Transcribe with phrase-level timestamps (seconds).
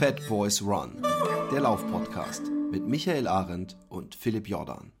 [0.00, 1.02] Fat Boys Run,
[1.52, 4.94] der Laufpodcast mit Michael Arendt und Philipp Jordan.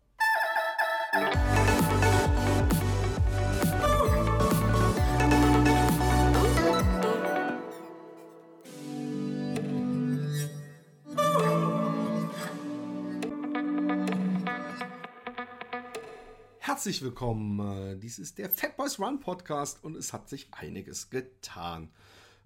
[16.58, 17.98] Herzlich willkommen.
[18.00, 21.88] Dies ist der Fat Boys Run Podcast und es hat sich einiges getan.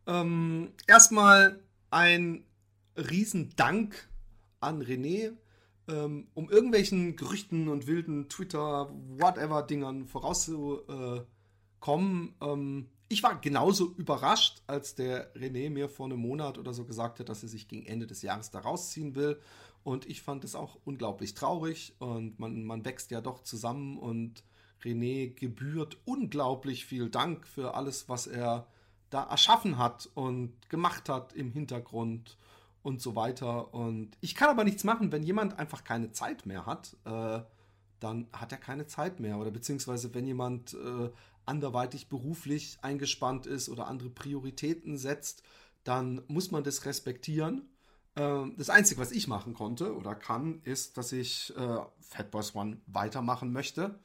[0.06, 1.58] Ähm, erstmal
[1.94, 2.44] ein
[2.96, 4.08] Riesendank
[4.60, 5.32] an René,
[5.88, 12.34] ähm, um irgendwelchen Gerüchten und wilden Twitter, whatever Dingern vorauszukommen.
[12.40, 17.20] Ähm, ich war genauso überrascht, als der René mir vor einem Monat oder so gesagt
[17.20, 19.38] hat, dass er sich gegen Ende des Jahres da rausziehen will.
[19.84, 24.42] Und ich fand es auch unglaublich traurig und man, man wächst ja doch zusammen und
[24.82, 28.66] René gebührt unglaublich viel Dank für alles, was er
[29.14, 32.36] da erschaffen hat und gemacht hat im Hintergrund
[32.82, 33.72] und so weiter.
[33.72, 37.40] Und ich kann aber nichts machen, wenn jemand einfach keine Zeit mehr hat, äh,
[38.00, 39.38] dann hat er keine Zeit mehr.
[39.38, 41.10] Oder beziehungsweise wenn jemand äh,
[41.46, 45.42] anderweitig beruflich eingespannt ist oder andere Prioritäten setzt,
[45.84, 47.68] dann muss man das respektieren
[48.16, 52.54] ähm, das Einzige, was ich machen konnte oder kann, ist, dass ich äh, Fat Boys
[52.54, 53.98] One weitermachen möchte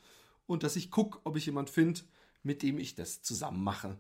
[0.48, 2.02] und dass ich gucke, ob ich jemand finde,
[2.42, 3.98] mit dem ich das zusammen mache.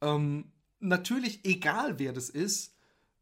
[0.00, 2.74] Ähm, natürlich, egal wer das ist,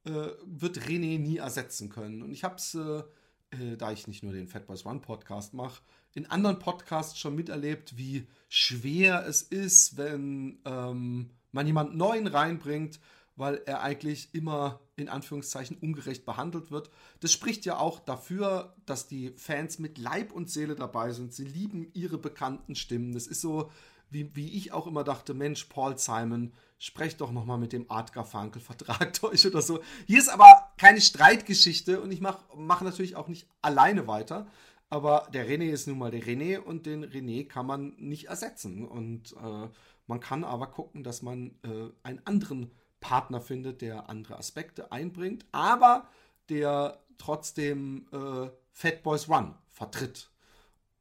[0.04, 2.22] äh, wird René nie ersetzen können.
[2.22, 3.02] Und ich habe es, äh,
[3.50, 5.82] äh, da ich nicht nur den Fat Boys One Podcast mache,
[6.14, 13.00] in anderen Podcasts schon miterlebt, wie schwer es ist, wenn ähm, man jemanden Neuen reinbringt,
[13.36, 16.90] weil er eigentlich immer in Anführungszeichen ungerecht behandelt wird.
[17.20, 21.32] Das spricht ja auch dafür, dass die Fans mit Leib und Seele dabei sind.
[21.32, 23.12] Sie lieben ihre bekannten Stimmen.
[23.12, 23.70] Das ist so,
[24.10, 28.12] wie, wie ich auch immer dachte, Mensch, Paul Simon, sprecht doch nochmal mit dem Art
[28.12, 29.80] Garfunkel, vertragt euch oder so.
[30.06, 34.46] Hier ist aber keine Streitgeschichte und ich mache mach natürlich auch nicht alleine weiter.
[34.90, 38.86] Aber der René ist nun mal der René und den René kann man nicht ersetzen.
[38.86, 39.68] Und äh,
[40.06, 42.70] man kann aber gucken, dass man äh, einen anderen
[43.00, 46.08] Partner findet, der andere Aspekte einbringt, aber
[46.48, 50.30] der trotzdem äh, Fat Boys Run vertritt.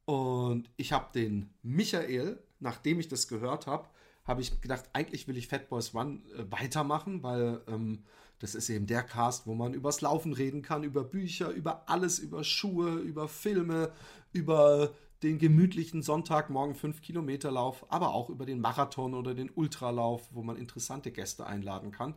[0.05, 3.87] Und ich habe den Michael, nachdem ich das gehört habe,
[4.25, 8.03] habe ich gedacht, eigentlich will ich Fat Boys Run äh, weitermachen, weil ähm,
[8.39, 12.19] das ist eben der Cast, wo man übers Laufen reden kann, über Bücher, über alles,
[12.19, 13.91] über Schuhe, über Filme,
[14.31, 14.91] über
[15.23, 20.43] den gemütlichen Sonntagmorgen 5 Kilometer Lauf, aber auch über den Marathon oder den Ultralauf, wo
[20.43, 22.13] man interessante Gäste einladen kann.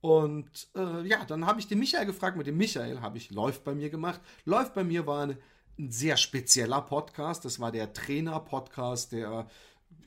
[0.00, 2.36] Und äh, ja, dann habe ich den Michael gefragt.
[2.36, 4.20] Mit dem Michael habe ich Läuft bei mir gemacht.
[4.44, 5.36] Läuft bei mir war eine,
[5.78, 7.44] ein sehr spezieller Podcast.
[7.44, 9.48] Das war der Trainer-Podcast, der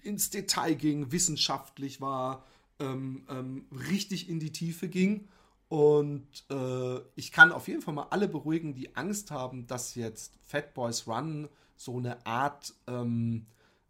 [0.03, 2.46] ins Detail ging, wissenschaftlich war,
[2.80, 5.28] ähm, ähm, richtig in die Tiefe ging.
[5.69, 10.34] Und äh, ich kann auf jeden Fall mal alle beruhigen, die Angst haben, dass jetzt
[10.46, 11.47] Fat Boys Run
[11.78, 13.46] so eine Art ähm,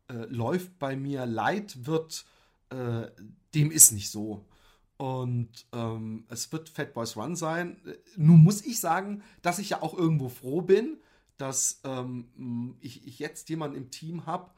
[0.07, 2.25] äh, läuft bei mir leid wird,
[2.69, 3.07] äh,
[3.55, 4.45] dem ist nicht so.
[4.97, 7.77] Und ähm, es wird Fat Boys Run sein.
[8.15, 10.99] Nun muss ich sagen, dass ich ja auch irgendwo froh bin,
[11.37, 14.51] dass ähm, ich, ich, jetzt jemanden im Team habe,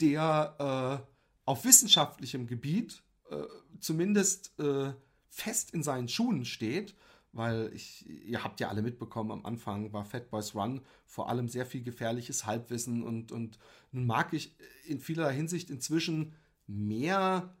[0.00, 1.12] der äh,
[1.44, 3.42] auf wissenschaftlichem Gebiet äh,
[3.80, 4.92] zumindest äh,
[5.28, 6.94] fest in seinen Schuhen steht
[7.32, 11.48] weil ich, ihr habt ja alle mitbekommen, am Anfang war Fat Boys Run vor allem
[11.48, 13.58] sehr viel gefährliches Halbwissen und, und
[13.92, 14.56] nun mag ich
[14.86, 16.34] in vieler Hinsicht inzwischen
[16.66, 17.54] mehr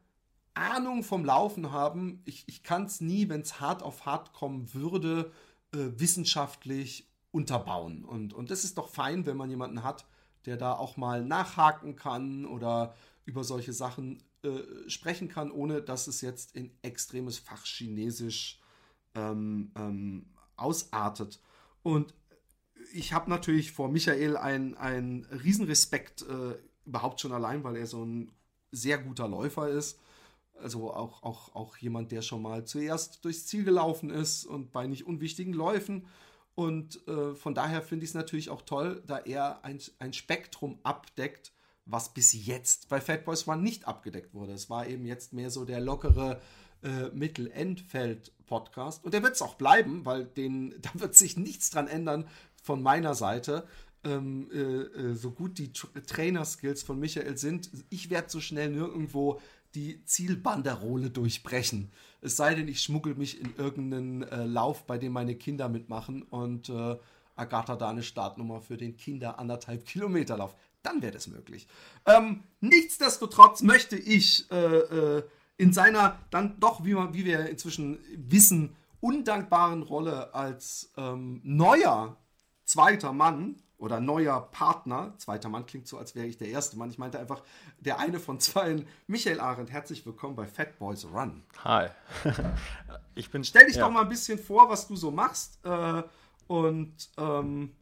[0.54, 2.22] Ahnung vom Laufen haben.
[2.24, 5.30] Ich, ich kann es nie, wenn es hart auf hart kommen würde,
[5.72, 8.04] äh, wissenschaftlich unterbauen.
[8.04, 10.06] Und, und das ist doch fein, wenn man jemanden hat,
[10.46, 12.94] der da auch mal nachhaken kann oder
[13.24, 18.60] über solche Sachen äh, sprechen kann, ohne dass es jetzt in extremes Fachchinesisch
[19.14, 21.40] ähm, ähm, ausartet.
[21.82, 22.14] Und
[22.92, 26.56] ich habe natürlich vor Michael einen, Riesenrespekt, äh,
[26.86, 28.30] überhaupt schon allein, weil er so ein
[28.70, 29.98] sehr guter Läufer ist.
[30.60, 34.86] Also auch, auch, auch jemand, der schon mal zuerst durchs Ziel gelaufen ist und bei
[34.86, 36.06] nicht unwichtigen Läufen.
[36.58, 40.80] Und äh, von daher finde ich es natürlich auch toll, da er ein, ein Spektrum
[40.82, 41.52] abdeckt,
[41.84, 44.54] was bis jetzt bei Fat Boys One nicht abgedeckt wurde.
[44.54, 46.40] Es war eben jetzt mehr so der lockere
[46.82, 49.04] äh, Mittel-Endfeld-Podcast.
[49.04, 52.26] Und der wird es auch bleiben, weil den, da wird sich nichts dran ändern
[52.60, 53.64] von meiner Seite.
[54.04, 59.40] Ähm, äh, äh, so gut die Trainer-Skills von Michael sind, ich werde so schnell nirgendwo
[59.74, 61.90] die Zielbanderole durchbrechen.
[62.20, 66.22] Es sei denn, ich schmuggel mich in irgendeinen äh, Lauf, bei dem meine Kinder mitmachen
[66.22, 66.96] und äh,
[67.36, 70.56] Agatha da eine Startnummer für den Kinder anderthalb Kilometer Lauf.
[70.82, 71.66] Dann wäre das möglich.
[72.06, 74.76] Ähm, nichtsdestotrotz möchte ich äh,
[75.18, 75.22] äh
[75.60, 82.16] in seiner dann doch, wie, man, wie wir inzwischen wissen, undankbaren Rolle als ähm, neuer
[82.64, 85.14] zweiter Mann oder neuer Partner.
[85.18, 86.90] Zweiter Mann klingt so, als wäre ich der erste Mann.
[86.90, 87.42] Ich meinte einfach
[87.78, 88.84] der eine von zwei.
[89.06, 91.42] Michael Arendt, herzlich willkommen bei Fat Boys Run.
[91.64, 91.88] Hi.
[93.14, 93.44] ich bin.
[93.44, 93.86] Stell dich ja.
[93.86, 96.02] doch mal ein bisschen vor, was du so machst äh,
[96.48, 97.72] und ähm,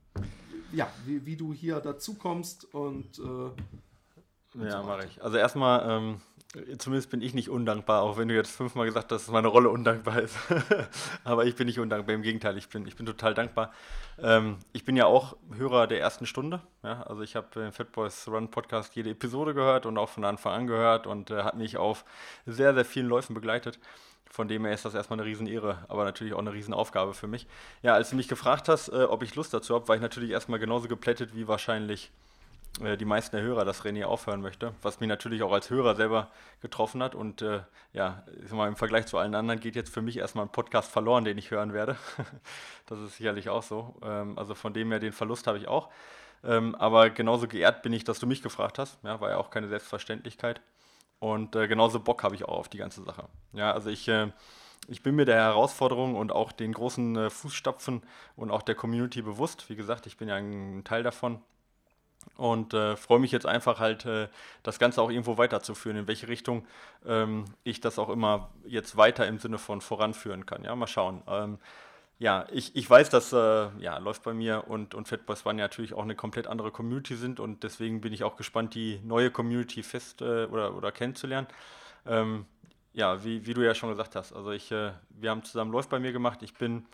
[0.72, 3.18] ja, wie, wie, du hier dazu kommst und.
[3.18, 5.22] Äh, und ja, so mache ich.
[5.22, 5.90] Also erstmal.
[5.90, 6.20] Ähm
[6.78, 9.68] Zumindest bin ich nicht undankbar, auch wenn du jetzt fünfmal gesagt hast, dass meine Rolle
[9.68, 10.36] undankbar ist.
[11.24, 13.72] Aber ich bin nicht undankbar, im Gegenteil, ich bin, ich bin total dankbar.
[14.22, 16.62] Ähm, ich bin ja auch Hörer der ersten Stunde.
[16.82, 17.02] Ja?
[17.02, 20.52] Also ich habe den Fat Boys Run Podcast jede Episode gehört und auch von Anfang
[20.52, 22.04] an gehört und äh, hat mich auf
[22.46, 23.78] sehr, sehr vielen Läufen begleitet.
[24.30, 27.46] Von dem her ist das erstmal eine Riesenehre, aber natürlich auch eine Riesenaufgabe für mich.
[27.82, 30.30] Ja, als du mich gefragt hast, äh, ob ich Lust dazu habe, war ich natürlich
[30.30, 32.12] erstmal genauso geplättet wie wahrscheinlich
[32.78, 36.30] die meisten der Hörer, dass René aufhören möchte, was mich natürlich auch als Hörer selber
[36.60, 37.14] getroffen hat.
[37.14, 37.60] Und äh,
[37.92, 41.24] ja, mal, im Vergleich zu allen anderen geht jetzt für mich erstmal ein Podcast verloren,
[41.24, 41.96] den ich hören werde.
[42.86, 43.94] das ist sicherlich auch so.
[44.02, 45.88] Ähm, also von dem her, den Verlust habe ich auch.
[46.44, 49.02] Ähm, aber genauso geehrt bin ich, dass du mich gefragt hast.
[49.02, 50.60] Ja, war ja auch keine Selbstverständlichkeit.
[51.18, 53.24] Und äh, genauso Bock habe ich auch auf die ganze Sache.
[53.54, 54.30] Ja, also ich, äh,
[54.86, 58.02] ich bin mir der Herausforderung und auch den großen äh, Fußstapfen
[58.36, 59.70] und auch der Community bewusst.
[59.70, 61.40] Wie gesagt, ich bin ja ein Teil davon
[62.36, 64.28] und äh, freue mich jetzt einfach halt, äh,
[64.62, 66.66] das Ganze auch irgendwo weiterzuführen, in welche Richtung
[67.06, 70.64] ähm, ich das auch immer jetzt weiter im Sinne von voranführen kann.
[70.64, 71.22] Ja, mal schauen.
[71.28, 71.58] Ähm,
[72.18, 75.64] ja, ich, ich weiß, dass äh, ja, läuft bei mir und, und Fatboys One ja
[75.64, 79.30] natürlich auch eine komplett andere Community sind und deswegen bin ich auch gespannt, die neue
[79.30, 81.46] Community fest äh, oder, oder kennenzulernen.
[82.06, 82.46] Ähm,
[82.92, 85.90] ja, wie, wie du ja schon gesagt hast, also ich, äh, wir haben zusammen Läuft
[85.90, 86.42] bei mir gemacht.
[86.42, 86.86] Ich bin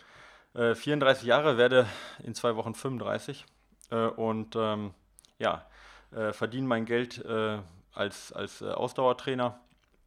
[0.55, 1.87] 34 äh, Jahre, werde
[2.25, 3.47] in zwei Wochen 35
[4.17, 4.93] und ähm,
[5.43, 5.67] ja,
[6.13, 7.59] äh, verdiene mein Geld äh,
[7.93, 9.59] als, als äh, Ausdauertrainer,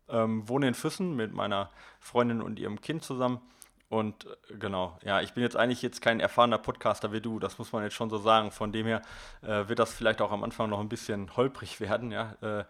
[0.10, 3.42] ähm, wohne in Füssen mit meiner Freundin und ihrem Kind zusammen.
[3.90, 7.60] Und äh, genau, ja, ich bin jetzt eigentlich jetzt kein erfahrener Podcaster wie du, das
[7.60, 8.50] muss man jetzt schon so sagen.
[8.52, 9.02] Von dem her
[9.42, 12.36] äh, wird das vielleicht auch am Anfang noch ein bisschen holprig werden, ja.
[12.42, 12.64] Äh,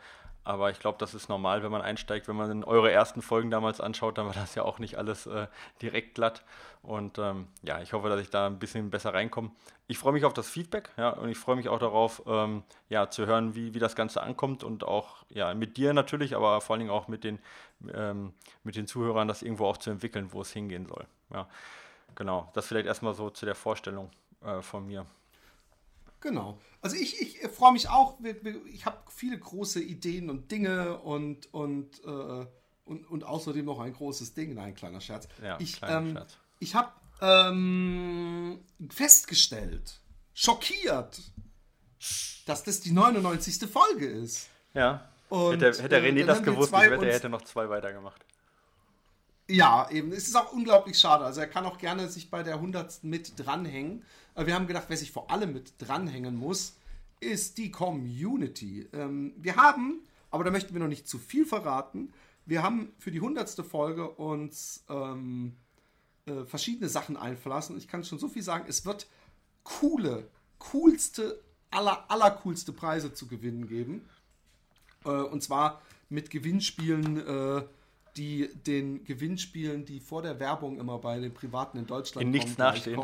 [0.45, 2.27] aber ich glaube, das ist normal, wenn man einsteigt.
[2.27, 5.47] Wenn man eure ersten Folgen damals anschaut, dann war das ja auch nicht alles äh,
[5.81, 6.43] direkt glatt.
[6.83, 9.51] Und ähm, ja, ich hoffe, dass ich da ein bisschen besser reinkomme.
[9.87, 13.09] Ich freue mich auf das Feedback, ja, und ich freue mich auch darauf, ähm, ja,
[13.09, 16.75] zu hören, wie, wie das Ganze ankommt und auch, ja, mit dir natürlich, aber vor
[16.75, 17.39] allen Dingen auch mit den,
[17.93, 18.33] ähm,
[18.63, 21.05] mit den Zuhörern, das irgendwo auch zu entwickeln, wo es hingehen soll.
[21.33, 21.47] Ja,
[22.13, 22.49] genau.
[22.53, 24.11] Das vielleicht erstmal so zu der Vorstellung
[24.43, 25.07] äh, von mir.
[26.25, 26.59] Genau.
[26.81, 28.17] Also ich, ich freue mich auch.
[28.73, 32.47] Ich habe viele große Ideen und Dinge und, und, äh,
[32.83, 34.55] und, und außerdem noch ein großes Ding.
[34.55, 35.27] Nein, kleiner Scherz.
[35.43, 36.19] Ja, ich ähm,
[36.57, 36.89] ich habe
[37.21, 39.99] ähm, festgestellt,
[40.33, 41.21] schockiert,
[42.47, 43.69] dass das die 99.
[43.69, 44.49] Folge ist.
[44.73, 45.07] Ja.
[45.29, 48.25] Und, hätte, hätte René äh, das gewusst, ich wette, er hätte noch zwei weitergemacht.
[49.47, 50.11] Ja, eben.
[50.11, 51.23] Es ist auch unglaublich schade.
[51.23, 53.03] Also er kann auch gerne sich bei der 100.
[53.03, 54.03] mit dranhängen.
[54.33, 56.77] Aber wir haben gedacht, wer sich vor allem mit dranhängen muss,
[57.19, 58.87] ist die Community.
[58.91, 60.01] Ähm, wir haben,
[60.31, 62.11] aber da möchten wir noch nicht zu viel verraten,
[62.45, 63.65] wir haben für die 100.
[63.65, 65.55] Folge uns ähm,
[66.25, 67.77] äh, verschiedene Sachen einverlassen.
[67.77, 69.07] Ich kann schon so viel sagen, es wird
[69.63, 71.41] coole, coolste,
[71.71, 74.07] aller, allercoolste Preise zu gewinnen geben.
[75.05, 77.63] Äh, und zwar mit Gewinnspielen äh,
[78.17, 82.57] die den Gewinnspielen, die vor der Werbung immer bei den Privaten in Deutschland in nichts
[82.57, 83.01] nachstehen.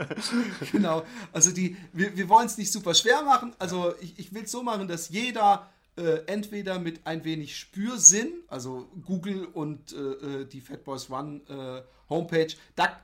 [0.72, 1.02] genau.
[1.32, 3.54] Also die, wir, wir wollen es nicht super schwer machen.
[3.58, 8.32] Also ich, ich will es so machen, dass jeder äh, entweder mit ein wenig Spürsinn,
[8.48, 13.00] also Google und äh, äh die Fatboys One äh, Homepage, da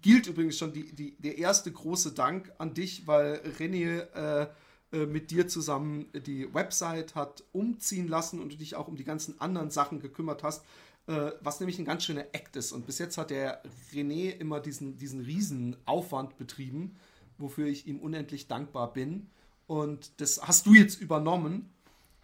[0.00, 4.48] gilt übrigens schon die, die, der erste große Dank an dich, weil René
[4.94, 9.04] äh, mit dir zusammen die Website hat umziehen lassen und du dich auch um die
[9.04, 10.64] ganzen anderen Sachen gekümmert hast,
[11.08, 12.70] äh, was nämlich ein ganz schöner Act ist.
[12.70, 16.96] Und bis jetzt hat der René immer diesen, diesen riesen Aufwand betrieben,
[17.38, 19.26] wofür ich ihm unendlich dankbar bin.
[19.66, 21.70] Und das hast du jetzt übernommen.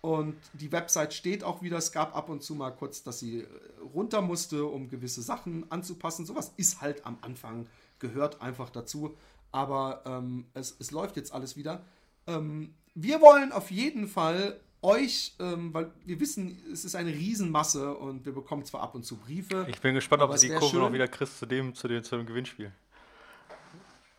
[0.01, 1.77] Und die Website steht auch wieder.
[1.77, 3.47] Es gab ab und zu mal kurz, dass sie äh,
[3.93, 6.25] runter musste, um gewisse Sachen anzupassen.
[6.25, 7.67] Sowas ist halt am Anfang,
[7.99, 9.17] gehört einfach dazu.
[9.51, 11.85] Aber ähm, es, es läuft jetzt alles wieder.
[12.27, 17.95] Ähm, wir wollen auf jeden Fall euch, ähm, weil wir wissen, es ist eine Riesenmasse
[17.95, 19.67] und wir bekommen zwar ab und zu Briefe.
[19.69, 20.81] Ich bin gespannt, ob du die Kurve schön.
[20.81, 22.73] noch wieder kriegst zu dem, zu dem, zu dem Gewinnspiel.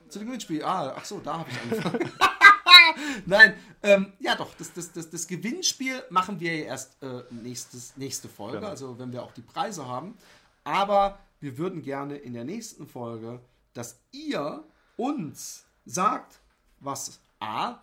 [0.10, 2.12] Zu dem Gewinnspiel, ah, ach so, da habe ich angefangen.
[3.26, 7.96] Nein, ähm, ja doch, das, das, das, das Gewinnspiel machen wir ja erst äh, nächstes,
[7.98, 8.70] nächste Folge, genau.
[8.70, 10.18] also wenn wir auch die Preise haben.
[10.64, 13.40] Aber wir würden gerne in der nächsten Folge,
[13.74, 14.64] dass ihr
[14.98, 16.40] uns sagt,
[16.80, 17.80] was A,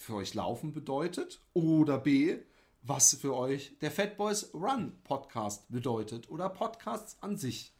[0.00, 2.38] für euch Laufen bedeutet oder B,
[2.82, 7.74] was für euch der Fat Boys Run Podcast bedeutet oder Podcasts an sich.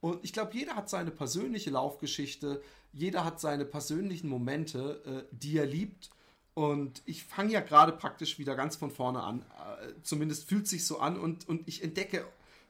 [0.00, 5.58] Und ich glaube, jeder hat seine persönliche Laufgeschichte, jeder hat seine persönlichen Momente, äh, die
[5.58, 6.10] er liebt.
[6.54, 9.40] Und ich fange ja gerade praktisch wieder ganz von vorne an.
[9.40, 12.24] Äh, zumindest fühlt sich so an und, und ich entdecke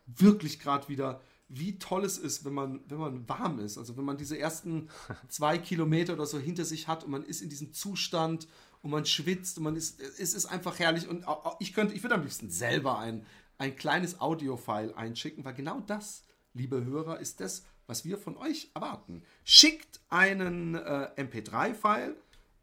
[0.06, 3.78] wirklich gerade wieder, wie toll es ist, wenn man, wenn man warm ist.
[3.78, 4.88] Also wenn man diese ersten
[5.28, 8.48] zwei Kilometer oder so hinter sich hat und man ist in diesem Zustand
[8.82, 11.08] und man schwitzt und man ist, es ist einfach herrlich.
[11.08, 11.24] Und
[11.60, 13.24] ich könnte, ich würde am liebsten selber ein,
[13.58, 16.24] ein kleines Audio-File einschicken, weil genau das,
[16.54, 19.22] liebe Hörer, ist das, was wir von euch erwarten.
[19.44, 22.16] Schickt einen äh, MP3-File,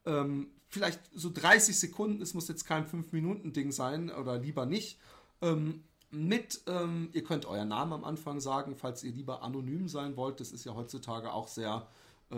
[0.06, 5.00] ähm, vielleicht so 30 Sekunden, es muss jetzt kein 5-Minuten-Ding sein oder lieber nicht.
[5.42, 5.84] Ähm,
[6.14, 10.40] mit, ähm, ihr könnt euren Namen am Anfang sagen, falls ihr lieber anonym sein wollt.
[10.40, 11.88] Das ist ja heutzutage auch sehr
[12.32, 12.36] äh,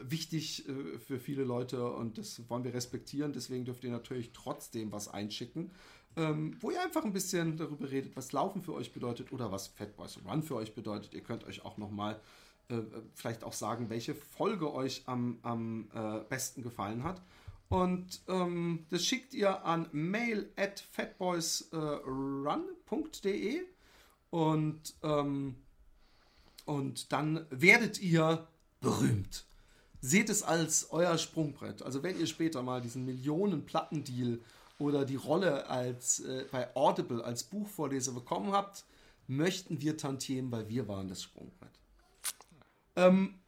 [0.00, 3.32] wichtig äh, für viele Leute und das wollen wir respektieren.
[3.32, 5.70] Deswegen dürft ihr natürlich trotzdem was einschicken,
[6.16, 9.68] ähm, wo ihr einfach ein bisschen darüber redet, was Laufen für euch bedeutet oder was
[9.68, 11.14] Fat Boys Run für euch bedeutet.
[11.14, 12.20] Ihr könnt euch auch nochmal
[12.68, 12.82] äh,
[13.14, 17.22] vielleicht auch sagen, welche Folge euch am, am äh, besten gefallen hat.
[17.72, 23.62] Und ähm, das schickt ihr an mail at fatboysrun.de
[24.28, 25.56] und, ähm,
[26.66, 28.46] und dann werdet ihr
[28.82, 29.46] berühmt.
[30.02, 31.80] Seht es als euer Sprungbrett.
[31.80, 34.40] Also wenn ihr später mal diesen Millionen-Platten-Deal
[34.78, 38.84] oder die Rolle als äh, bei Audible als Buchvorleser bekommen habt,
[39.28, 41.80] möchten wir Tantiemen, weil wir waren das Sprungbrett.
[42.96, 43.38] Ähm,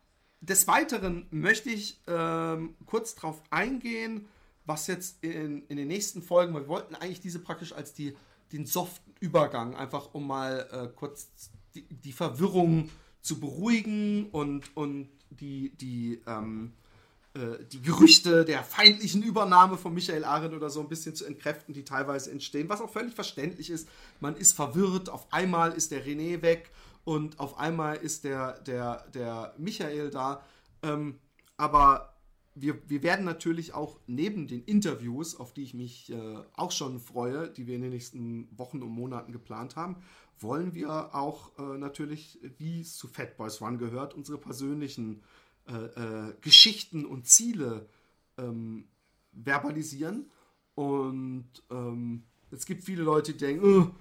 [0.46, 4.26] des Weiteren möchte ich ähm, kurz darauf eingehen,
[4.66, 8.16] was jetzt in, in den nächsten Folgen, weil wir wollten eigentlich diese praktisch als die,
[8.52, 11.28] den soften Übergang, einfach um mal äh, kurz
[11.74, 16.72] die, die, Verwirrung zu beruhigen und, und die, die, ähm,
[17.34, 21.74] äh, die Gerüchte der feindlichen Übernahme von Michael Arendt oder so ein bisschen zu entkräften,
[21.74, 23.88] die teilweise entstehen, was auch völlig verständlich ist.
[24.20, 26.70] Man ist verwirrt, auf einmal ist der René weg
[27.04, 30.42] und auf einmal ist der, der, der Michael da.
[30.82, 31.18] Ähm,
[31.56, 32.14] aber
[32.54, 37.00] wir, wir werden natürlich auch neben den Interviews, auf die ich mich äh, auch schon
[37.00, 39.96] freue, die wir in den nächsten Wochen und Monaten geplant haben,
[40.38, 45.23] wollen wir auch äh, natürlich, wie es zu Fat Boys Run gehört, unsere persönlichen
[45.68, 47.88] äh, äh Geschichten und Ziele
[48.38, 48.88] ähm,
[49.32, 50.30] verbalisieren.
[50.75, 53.94] Und ähm, es gibt viele Leute, die denken, oh,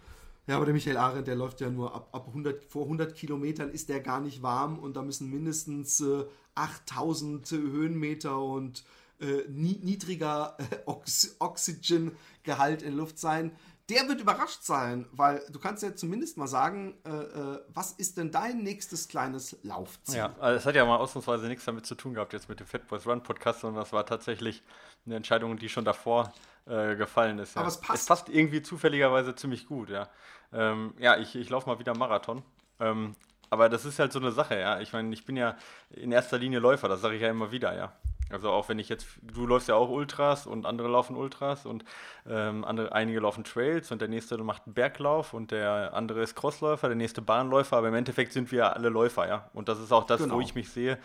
[0.47, 3.69] ja, aber der Michael Arendt, der läuft ja nur ab, ab 100, vor 100 Kilometern
[3.69, 8.83] ist der gar nicht warm und da müssen mindestens äh, 8000 Höhenmeter und
[9.19, 13.51] äh, niedriger äh, Ox Oxygengehalt in Luft sein.
[13.89, 18.17] Der wird überrascht sein, weil du kannst ja zumindest mal sagen, äh, äh, was ist
[18.17, 20.17] denn dein nächstes kleines Laufziel?
[20.17, 22.67] Ja, also es hat ja mal ausnahmsweise nichts damit zu tun gehabt jetzt mit dem
[22.67, 24.63] Fat Boys Run Podcast, sondern das war tatsächlich
[25.05, 26.33] eine Entscheidung, die schon davor
[26.65, 27.55] äh, gefallen ist.
[27.55, 27.61] Ja.
[27.61, 28.01] Aber es passt.
[28.01, 30.07] Es passt irgendwie zufälligerweise ziemlich gut, ja.
[30.53, 32.43] Ähm, ja, ich, ich laufe mal wieder Marathon.
[32.79, 33.15] Ähm,
[33.49, 34.79] aber das ist halt so eine Sache, ja.
[34.79, 35.55] Ich meine, ich bin ja
[35.91, 37.93] in erster Linie Läufer, das sage ich ja immer wieder, ja.
[38.33, 41.85] Also auch wenn ich jetzt, du läufst ja auch Ultras und andere laufen Ultras und
[42.27, 46.35] ähm, andere, einige laufen Trails und der nächste macht einen Berglauf und der andere ist
[46.35, 49.49] Crossläufer, der nächste Bahnläufer, aber im Endeffekt sind wir ja alle Läufer, ja.
[49.53, 50.35] Und das ist auch das, genau.
[50.35, 50.97] wo ich mich sehe.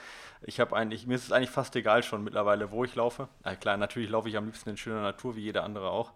[0.43, 3.29] Ich habe eigentlich, mir ist es eigentlich fast egal schon mittlerweile, wo ich laufe.
[3.45, 6.13] Ja, klar, natürlich laufe ich am liebsten in schöner Natur, wie jeder andere auch.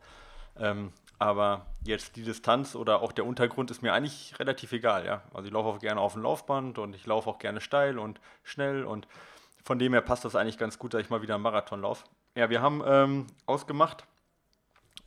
[0.59, 5.23] Ähm, aber jetzt die Distanz oder auch der Untergrund ist mir eigentlich relativ egal, ja.
[5.33, 8.21] Also ich laufe auch gerne auf dem Laufband und ich laufe auch gerne steil und
[8.42, 9.07] schnell und
[9.62, 12.04] von dem her passt das eigentlich ganz gut, dass ich mal wieder einen Marathon laufe.
[12.35, 14.04] Ja, wir haben ähm, ausgemacht,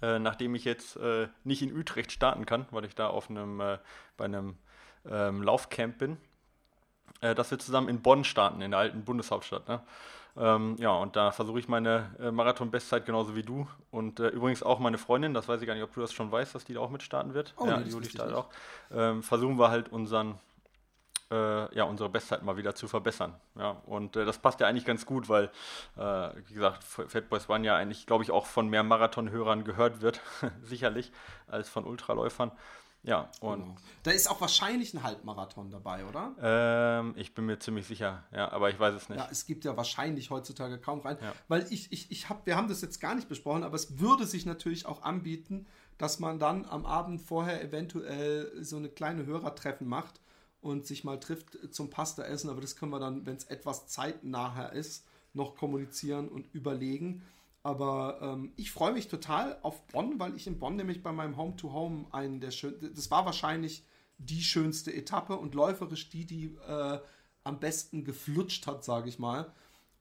[0.01, 3.59] äh, nachdem ich jetzt äh, nicht in Utrecht starten kann, weil ich da auf einem,
[3.59, 3.77] äh,
[4.17, 4.57] bei einem
[5.09, 6.17] ähm, Laufcamp bin,
[7.21, 9.67] äh, dass wir zusammen in Bonn starten, in der alten Bundeshauptstadt.
[9.67, 9.81] Ne?
[10.37, 13.67] Ähm, ja, und da versuche ich meine äh, Marathon-Bestzeit genauso wie du.
[13.89, 16.31] Und äh, übrigens auch meine Freundin, das weiß ich gar nicht, ob du das schon
[16.31, 17.53] weißt, dass die da auch mitstarten wird.
[17.57, 18.49] Oh, ja, nee, Juli startet auch.
[18.91, 20.37] Ähm, versuchen wir halt unseren
[21.31, 23.35] äh, ja, unsere Bestzeit mal wieder zu verbessern.
[23.57, 25.51] Ja, und äh, das passt ja eigentlich ganz gut, weil,
[25.97, 30.21] äh, wie gesagt, Fatboys One ja eigentlich, glaube ich, auch von mehr Marathonhörern gehört wird,
[30.61, 31.11] sicherlich,
[31.47, 32.51] als von Ultraläufern.
[33.05, 33.61] Ja, und.
[33.61, 33.75] Genau.
[34.01, 36.33] Da ist auch wahrscheinlich ein Halbmarathon dabei, oder?
[36.41, 39.19] Ähm, ich bin mir ziemlich sicher, ja, aber ich weiß es nicht.
[39.19, 41.31] Ja, es gibt ja wahrscheinlich heutzutage kaum rein, ja.
[41.47, 44.25] weil ich, ich, ich habe, wir haben das jetzt gar nicht besprochen, aber es würde
[44.25, 45.67] sich natürlich auch anbieten,
[45.99, 50.19] dass man dann am Abend vorher eventuell so eine kleine Hörertreffen macht
[50.65, 53.85] und sich mal trifft zum Pasta essen, aber das können wir dann, wenn es etwas
[53.87, 57.21] zeitnaher ist, noch kommunizieren und überlegen.
[57.61, 61.37] Aber ähm, ich freue mich total auf Bonn, weil ich in Bonn nämlich bei meinem
[61.37, 63.83] Home-to-Home einen der schönsten, das war wahrscheinlich
[64.17, 66.99] die schönste Etappe und läuferisch die, die äh,
[67.43, 69.53] am besten geflutscht hat, sage ich mal.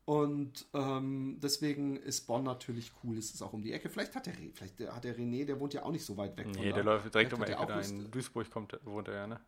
[0.06, 3.18] Und ähm, deswegen ist Bonn natürlich cool.
[3.18, 3.90] Es ist auch um die Ecke.
[3.90, 6.46] Vielleicht hat der, vielleicht hat der René, der wohnt ja auch nicht so weit weg.
[6.54, 7.66] Nee, der läuft direkt um die Ecke.
[7.66, 9.40] Da in Duisburg kommt, wohnt er ja, ne?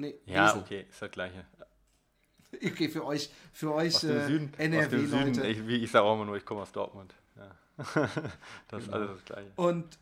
[0.00, 0.60] Nee, ja, Esel.
[0.60, 1.44] okay, ist das gleiche.
[2.64, 5.46] Okay, für euch, für euch äh, NRW-Leute.
[5.46, 7.14] Ich, ich sage auch immer nur, ich komme aus Dortmund.
[7.36, 7.56] Ja.
[8.68, 8.92] das ist genau.
[8.92, 9.52] alles das Gleiche.
[9.56, 9.98] Und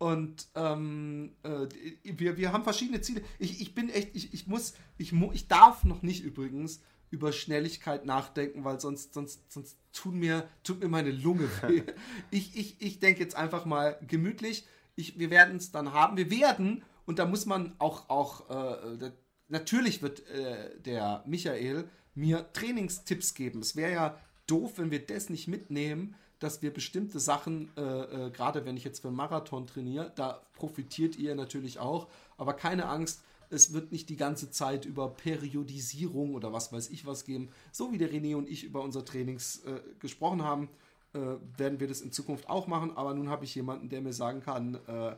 [0.00, 1.66] und ähm, äh,
[2.04, 3.20] wir, wir haben verschiedene Ziele.
[3.38, 8.06] Ich, ich bin echt, ich, ich muss, ich, ich darf noch nicht übrigens über Schnelligkeit
[8.06, 11.82] nachdenken, weil sonst, sonst, sonst tut, mir, tut mir meine Lunge weh.
[12.30, 14.66] ich, ich, ich denke jetzt einfach mal gemütlich.
[14.96, 16.16] Ich, wir werden es dann haben.
[16.16, 19.10] Wir werden, und da muss man auch, auch äh,
[19.48, 23.58] natürlich wird äh, der Michael mir Trainingstipps geben.
[23.62, 28.30] Es wäre ja doof, wenn wir das nicht mitnehmen, dass wir bestimmte Sachen, äh, äh,
[28.30, 32.06] gerade wenn ich jetzt für einen Marathon trainiere, da profitiert ihr natürlich auch.
[32.36, 37.06] Aber keine Angst, es wird nicht die ganze Zeit über Periodisierung oder was weiß ich
[37.06, 37.50] was geben.
[37.72, 40.68] So wie der René und ich über unser Trainings äh, gesprochen haben,
[41.12, 41.18] äh,
[41.56, 42.96] werden wir das in Zukunft auch machen.
[42.96, 45.16] Aber nun habe ich jemanden, der mir sagen kann, äh,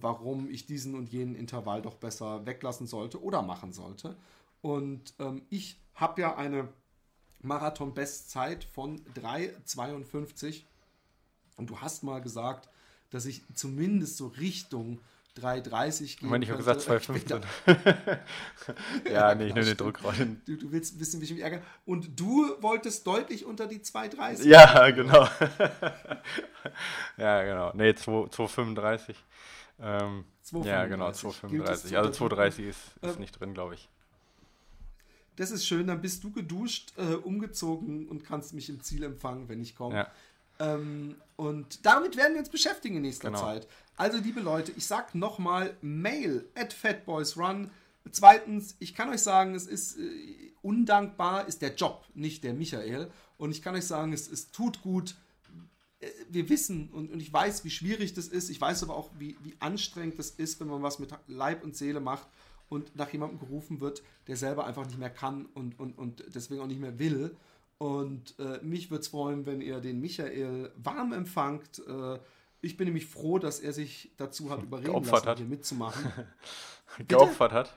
[0.00, 4.16] warum ich diesen und jenen Intervall doch besser weglassen sollte oder machen sollte.
[4.62, 6.68] Und ähm, ich habe ja eine
[7.42, 10.62] Marathon-Bestzeit von 3,52.
[11.56, 12.68] Und du hast mal gesagt,
[13.10, 15.00] dass ich zumindest so Richtung
[15.38, 16.38] 3,30 gehe.
[16.40, 17.42] Ich habe gesagt 2,15.
[19.10, 20.40] ja, nee, ich nehme den Druck rein.
[20.46, 21.62] Du, du, willst wissen, wie ich mich ärgere.
[21.86, 24.46] Und du wolltest deutlich unter die 2,30.
[24.46, 25.28] Ja, genau.
[27.16, 27.72] ja, genau.
[27.74, 29.14] Nee, 2,35.
[29.80, 30.24] Ähm,
[30.62, 31.96] ja, genau, 2,35.
[31.96, 33.88] Also 2,30 ist, ist nicht drin, glaube ich.
[35.36, 39.48] Das ist schön, dann bist du geduscht, äh, umgezogen und kannst mich im Ziel empfangen,
[39.48, 39.94] wenn ich komme.
[39.96, 40.10] Ja.
[40.58, 43.40] Ähm, und damit werden wir uns beschäftigen in nächster genau.
[43.40, 43.66] Zeit.
[43.96, 47.70] Also, liebe Leute, ich sag nochmal Mail at fatboysrun.
[48.10, 53.10] Zweitens, ich kann euch sagen, es ist äh, undankbar, ist der Job, nicht der Michael.
[53.38, 55.14] Und ich kann euch sagen, es, es tut gut.
[56.00, 58.50] Äh, wir wissen und, und ich weiß, wie schwierig das ist.
[58.50, 61.76] Ich weiß aber auch, wie, wie anstrengend das ist, wenn man was mit Leib und
[61.76, 62.26] Seele macht
[62.68, 66.60] und nach jemandem gerufen wird, der selber einfach nicht mehr kann und, und, und deswegen
[66.60, 67.36] auch nicht mehr will.
[67.78, 71.82] Und äh, mich würde es freuen, wenn ihr den Michael warm empfangt.
[71.86, 72.18] Äh,
[72.60, 75.38] ich bin nämlich froh, dass er sich dazu hat überreden Geopfert lassen, hat.
[75.38, 76.12] hier mitzumachen.
[77.08, 77.74] Geopfert hat.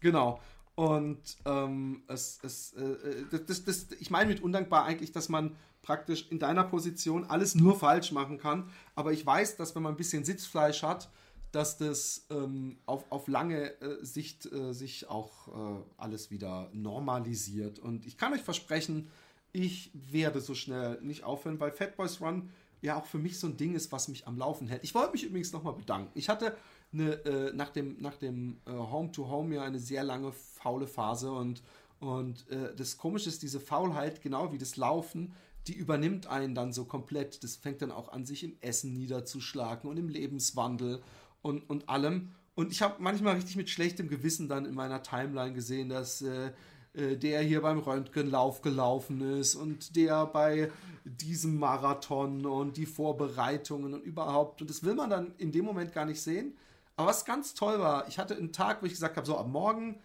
[0.00, 0.40] Genau.
[0.80, 5.54] Und ähm, es, es, äh, das, das, das, ich meine mit undankbar eigentlich, dass man
[5.82, 8.70] praktisch in deiner Position alles nur falsch machen kann.
[8.94, 11.10] Aber ich weiß, dass wenn man ein bisschen Sitzfleisch hat,
[11.52, 17.78] dass das ähm, auf, auf lange äh, Sicht äh, sich auch äh, alles wieder normalisiert.
[17.78, 19.10] Und ich kann euch versprechen,
[19.52, 22.48] ich werde so schnell nicht aufhören, weil Fat Boys Run
[22.80, 24.82] ja auch für mich so ein Ding ist, was mich am Laufen hält.
[24.82, 26.10] Ich wollte mich übrigens nochmal bedanken.
[26.14, 26.56] Ich hatte
[26.92, 30.86] eine, äh, nach dem, nach dem äh, Home to Home ja eine sehr lange faule
[30.86, 31.62] Phase und,
[32.00, 35.32] und äh, das Komische ist, diese Faulheit, genau wie das Laufen,
[35.66, 37.44] die übernimmt einen dann so komplett.
[37.44, 41.02] Das fängt dann auch an, sich im Essen niederzuschlagen und im Lebenswandel
[41.42, 42.30] und, und allem.
[42.54, 46.52] Und ich habe manchmal richtig mit schlechtem Gewissen dann in meiner Timeline gesehen, dass äh,
[46.92, 50.70] äh, der hier beim Röntgenlauf gelaufen ist und der bei
[51.04, 54.60] diesem Marathon und die Vorbereitungen und überhaupt.
[54.60, 56.54] Und das will man dann in dem Moment gar nicht sehen.
[57.00, 59.50] Aber was ganz toll war, ich hatte einen Tag, wo ich gesagt habe, so am
[59.52, 59.98] Morgen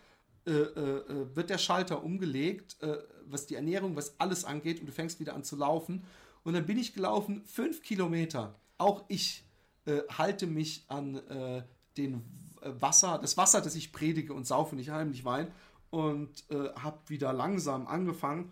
[0.48, 4.86] äh, äh, äh, wird der Schalter umgelegt, äh, was die Ernährung, was alles angeht und
[4.86, 6.06] du fängst wieder an zu laufen.
[6.46, 8.56] Und dann bin ich gelaufen, fünf Kilometer.
[8.78, 9.44] Auch ich
[9.86, 11.64] äh, halte mich an äh,
[11.98, 12.24] den
[12.62, 15.52] Wasser, das Wasser, das ich predige und saufe nicht heimlich Wein
[15.90, 18.52] und habe wieder langsam angefangen.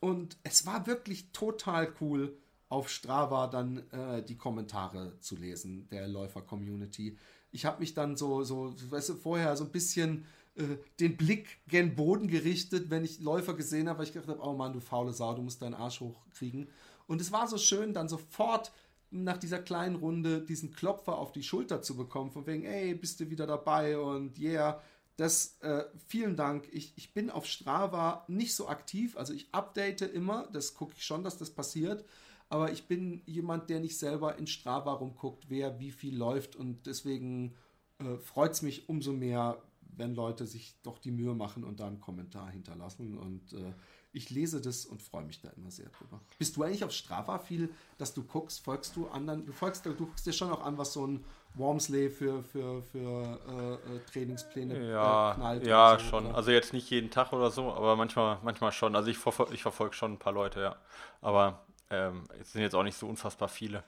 [0.00, 2.36] Und es war wirklich total cool,
[2.70, 7.18] auf Strava dann äh, die Kommentare zu lesen der Läufer-Community.
[7.52, 10.24] Ich habe mich dann so, so, weißt du, vorher so ein bisschen
[10.56, 14.42] äh, den Blick gen Boden gerichtet, wenn ich Läufer gesehen habe, weil ich gedacht habe,
[14.42, 16.68] oh Mann, du faule Sau, du musst deinen Arsch hochkriegen.
[17.06, 18.72] Und es war so schön, dann sofort
[19.10, 23.18] nach dieser kleinen Runde diesen Klopfer auf die Schulter zu bekommen, von wegen, ey, bist
[23.20, 24.80] du wieder dabei und yeah,
[25.16, 26.68] das, äh, vielen Dank.
[26.72, 31.04] Ich, ich bin auf Strava nicht so aktiv, also ich update immer, das gucke ich
[31.04, 32.04] schon, dass das passiert,
[32.50, 36.86] aber ich bin jemand, der nicht selber in Strava rumguckt, wer wie viel läuft und
[36.86, 37.54] deswegen
[37.98, 39.62] äh, freut es mich umso mehr,
[39.96, 43.72] wenn Leute sich doch die Mühe machen und da einen Kommentar hinterlassen und äh,
[44.12, 46.20] ich lese das und freue mich da immer sehr drüber.
[46.38, 49.94] Bist du eigentlich auf Strava viel, dass du guckst, folgst du anderen, du folgst, du
[49.94, 54.90] guckst dir schon auch an, was so ein Wormsley für, für, für äh, äh Trainingspläne
[54.90, 55.66] ja, äh, knallt.
[55.66, 56.26] Ja, so, schon.
[56.26, 56.34] Oder?
[56.34, 58.96] Also jetzt nicht jeden Tag oder so, aber manchmal, manchmal schon.
[58.96, 60.76] Also ich, verfol ich verfolge schon ein paar Leute, ja.
[61.20, 63.84] Aber ähm, es sind jetzt auch nicht so unfassbar viele.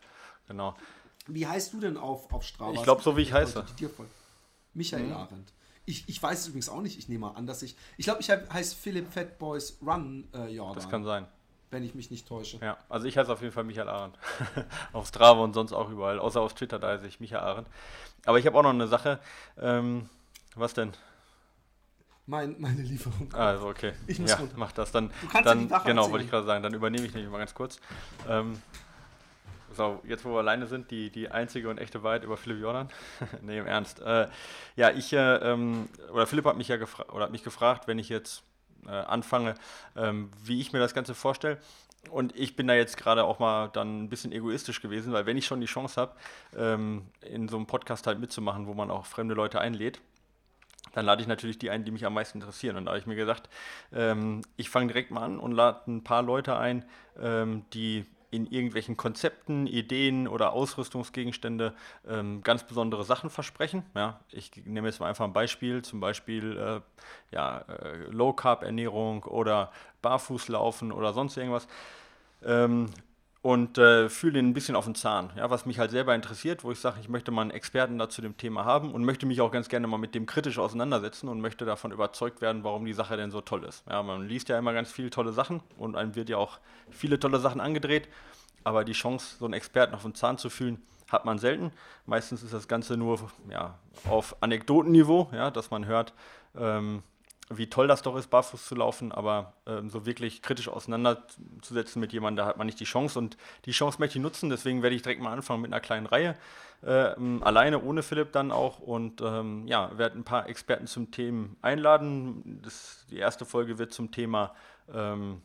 [0.49, 0.75] Genau.
[1.27, 2.73] Wie heißt du denn auf, auf Strava?
[2.73, 3.65] Ich glaube, so wie ich heiße.
[4.75, 5.13] Michael mhm.
[5.13, 5.53] Arendt.
[5.85, 6.99] Ich, ich weiß es übrigens auch nicht.
[6.99, 7.77] Ich nehme mal an, dass ich.
[7.97, 10.75] Ich glaube, ich heiße Philipp Fatboys Run äh, Jordan.
[10.75, 11.27] Das kann sein.
[11.71, 12.59] Wenn ich mich nicht täusche.
[12.59, 14.19] Ja, also ich heiße auf jeden Fall Michael Arendt.
[14.93, 16.19] auf Strava und sonst auch überall.
[16.19, 17.69] Außer auf Twitter, da heiße ich Michael Arendt.
[18.27, 19.19] Aber ich habe auch noch eine Sache.
[19.59, 20.09] Ähm,
[20.55, 20.93] was denn?
[22.27, 23.33] Mein, meine Lieferung.
[23.33, 23.93] Also okay.
[24.07, 24.55] Ich muss ja, runter.
[24.57, 24.93] mach das.
[24.93, 26.63] Dann, Du kannst dann ja die Sache genau, wollte ich gerade sagen.
[26.63, 27.81] Dann übernehme ich nämlich mal ganz kurz.
[28.29, 28.61] Ähm,
[29.75, 32.89] so, jetzt wo wir alleine sind, die, die einzige und echte Wahrheit über Philipp Jordan.
[33.43, 34.01] nee, im Ernst.
[34.01, 34.29] Äh,
[34.77, 37.99] ja, ich, äh, ähm, oder Philipp hat mich ja gefra oder hat mich gefragt, wenn
[37.99, 38.43] ich jetzt
[38.87, 39.55] äh, anfange,
[39.97, 41.59] ähm, wie ich mir das Ganze vorstelle.
[42.11, 45.37] Und ich bin da jetzt gerade auch mal dann ein bisschen egoistisch gewesen, weil wenn
[45.37, 46.17] ich schon die Chance habe,
[46.57, 50.01] ähm, in so einem Podcast halt mitzumachen, wo man auch fremde Leute einlädt,
[50.93, 52.77] dann lade ich natürlich die ein, die mich am meisten interessieren.
[52.77, 53.49] Und da habe ich mir gedacht,
[53.93, 56.85] ähm, ich fange direkt mal an und lade ein paar Leute ein,
[57.21, 61.75] ähm, die in irgendwelchen Konzepten, Ideen oder Ausrüstungsgegenstände
[62.09, 63.85] ähm, ganz besondere Sachen versprechen.
[63.95, 66.81] Ja, ich nehme jetzt mal einfach ein Beispiel, zum Beispiel äh,
[67.35, 71.69] ja, äh, Low-Carb-Ernährung oder Barfußlaufen oder sonst irgendwas.
[72.43, 72.89] Ähm,
[73.43, 76.63] und äh, fühle den ein bisschen auf den Zahn, ja, was mich halt selber interessiert,
[76.63, 79.27] wo ich sage, ich möchte mal einen Experten da zu dem Thema haben und möchte
[79.27, 82.85] mich auch ganz gerne mal mit dem kritisch auseinandersetzen und möchte davon überzeugt werden, warum
[82.85, 83.85] die Sache denn so toll ist.
[83.91, 87.19] Ja, man liest ja immer ganz viele tolle Sachen und einem wird ja auch viele
[87.19, 88.09] tolle Sachen angedreht,
[88.63, 91.73] aber die Chance, so einen Experten auf den Zahn zu fühlen, hat man selten.
[92.07, 93.19] Meistens ist das Ganze nur
[93.51, 93.77] ja,
[94.09, 96.15] auf Anekdotenniveau, ja, dass man hört,
[96.57, 97.03] ähm,
[97.59, 102.13] wie toll das doch ist, barfuß zu laufen, aber ähm, so wirklich kritisch auseinanderzusetzen mit
[102.13, 103.19] jemandem, da hat man nicht die Chance.
[103.19, 106.07] Und die Chance möchte ich nutzen, deswegen werde ich direkt mal anfangen mit einer kleinen
[106.07, 106.37] Reihe.
[106.85, 108.81] Ähm, alleine, ohne Philipp dann auch.
[108.81, 112.61] Und ähm, ja, werde ein paar Experten zum Thema einladen.
[112.63, 114.55] Das, die erste Folge wird zum Thema
[114.93, 115.43] ähm,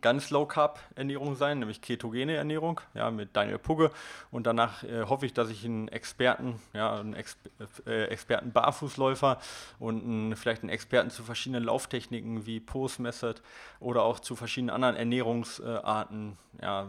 [0.00, 3.90] ganz Low Carb Ernährung sein, nämlich ketogene Ernährung, ja, mit Daniel Pugge.
[4.30, 7.38] Und danach äh, hoffe ich, dass ich einen Experten, ja, einen Ex
[7.86, 9.38] äh, Experten Barfußläufer
[9.78, 13.40] und einen, vielleicht einen Experten zu verschiedenen Lauftechniken wie Post Method
[13.80, 16.86] oder auch zu verschiedenen anderen Ernährungsarten, ja,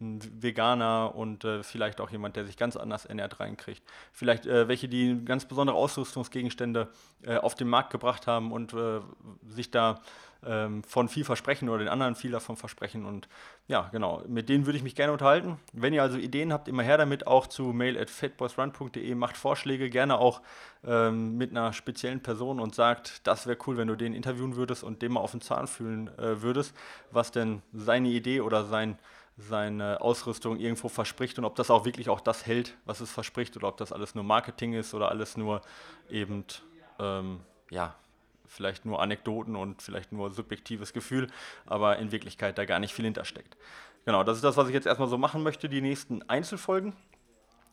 [0.00, 3.82] ein Veganer und äh, vielleicht auch jemand, der sich ganz anders ernährt reinkriegt.
[4.12, 6.88] Vielleicht äh, welche, die ganz besondere Ausrüstungsgegenstände
[7.22, 9.00] äh, auf den Markt gebracht haben und äh,
[9.48, 10.00] sich da
[10.44, 13.04] ähm, von viel versprechen oder den anderen viel davon versprechen.
[13.04, 13.28] Und
[13.68, 15.58] ja, genau, mit denen würde ich mich gerne unterhalten.
[15.72, 19.90] Wenn ihr also Ideen habt, immer her damit, auch zu mail at fatboysrun.de, macht Vorschläge,
[19.90, 20.42] gerne auch
[20.84, 24.84] ähm, mit einer speziellen Person und sagt, das wäre cool, wenn du den interviewen würdest
[24.84, 26.74] und dem mal auf den Zahn fühlen äh, würdest,
[27.10, 28.98] was denn seine Idee oder sein
[29.38, 33.56] seine Ausrüstung irgendwo verspricht und ob das auch wirklich auch das hält, was es verspricht,
[33.56, 35.62] oder ob das alles nur Marketing ist oder alles nur
[36.10, 36.44] eben,
[36.98, 37.94] ähm, ja,
[38.52, 41.28] vielleicht nur Anekdoten und vielleicht nur subjektives Gefühl,
[41.66, 43.56] aber in Wirklichkeit da gar nicht viel hintersteckt.
[44.04, 46.92] Genau, das ist das, was ich jetzt erstmal so machen möchte, die nächsten Einzelfolgen.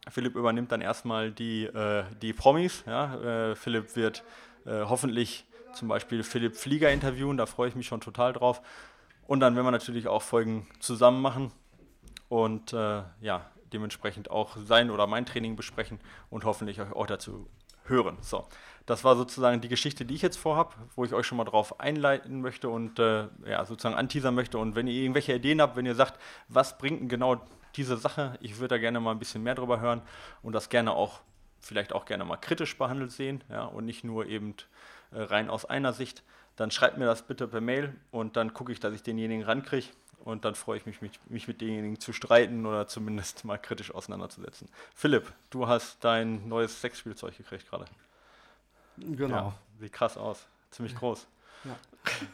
[0.10, 2.84] Philipp übernimmt dann erstmal die, äh, die Promis.
[2.88, 3.50] Ja?
[3.52, 4.24] Äh, Philipp wird
[4.66, 8.62] äh, hoffentlich zum Beispiel Philipp Flieger interviewen, da freue ich mich schon total drauf.
[9.28, 11.52] Und dann werden wir natürlich auch Folgen zusammen machen
[12.30, 17.48] und äh, ja, dementsprechend auch sein oder mein Training besprechen und hoffentlich euch auch dazu
[17.86, 18.18] hören.
[18.22, 18.48] So,
[18.90, 21.80] das war sozusagen die Geschichte, die ich jetzt vorhabe, wo ich euch schon mal drauf
[21.80, 24.58] einleiten möchte und äh, ja, sozusagen anteasern möchte.
[24.58, 27.40] Und wenn ihr irgendwelche Ideen habt, wenn ihr sagt, was bringt denn genau
[27.76, 30.02] diese Sache, ich würde da gerne mal ein bisschen mehr drüber hören
[30.42, 31.22] und das gerne auch,
[31.60, 34.56] vielleicht auch gerne mal kritisch behandelt sehen, ja, und nicht nur eben
[35.12, 36.24] äh, rein aus einer Sicht,
[36.56, 39.90] dann schreibt mir das bitte per Mail und dann gucke ich, dass ich denjenigen rankriege
[40.18, 43.94] und dann freue ich mich, mich, mich mit denjenigen zu streiten oder zumindest mal kritisch
[43.94, 44.68] auseinanderzusetzen.
[44.96, 47.86] Philipp, du hast dein neues Sexspielzeug gekriegt gerade.
[49.00, 49.36] Genau.
[49.36, 50.46] Ja, sieht krass aus.
[50.72, 51.28] Ziemlich groß.
[51.66, 51.76] Ja.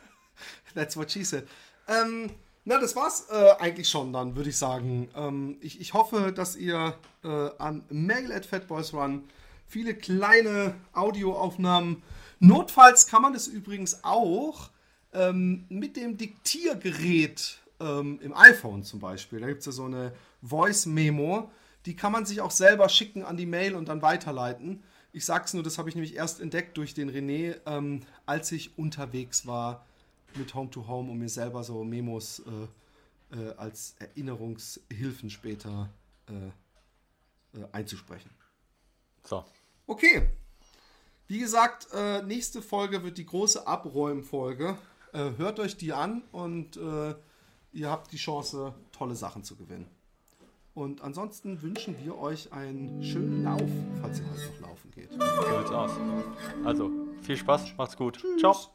[0.76, 1.48] That's what she said.
[1.88, 2.32] Ähm,
[2.66, 5.10] na, das war's äh, eigentlich schon dann, würde ich sagen.
[5.16, 9.24] Ähm, ich, ich hoffe, dass ihr äh, an Mail at Fatboys Run
[9.68, 12.02] viele kleine Audioaufnahmen.
[12.40, 14.70] Notfalls kann man das übrigens auch
[15.14, 19.40] ähm, mit dem Diktiergerät ähm, im iPhone zum Beispiel.
[19.40, 21.52] Da gibt es ja so eine Voice-Memo.
[21.86, 24.84] Die kann man sich auch selber schicken an die Mail und dann weiterleiten.
[25.16, 28.78] Ich sag's nur, das habe ich nämlich erst entdeckt durch den René, ähm, als ich
[28.78, 29.86] unterwegs war
[30.36, 32.40] mit Home to Home, um mir selber so Memos
[33.32, 35.90] äh, äh, als Erinnerungshilfen später
[36.28, 36.48] äh,
[37.58, 38.30] äh, einzusprechen.
[39.24, 39.46] So.
[39.88, 40.28] Okay.
[41.28, 44.78] Wie gesagt, äh, nächste Folge wird die große Abräumfolge.
[45.14, 49.90] Äh, hört euch die an und ihr habt die Chance, tolle Sachen zu gewinnen.
[50.76, 53.62] Und ansonsten wünschen wir euch einen schönen Lauf,
[54.02, 55.10] falls ihr heute noch laufen geht.
[55.10, 55.92] So sieht's aus.
[56.66, 58.22] Also, viel Spaß, macht's gut.
[58.38, 58.52] Ciao.
[58.52, 58.75] Tschüss.